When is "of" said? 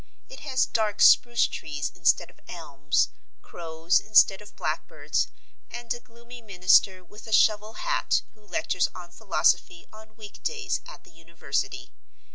2.31-2.39, 4.41-4.55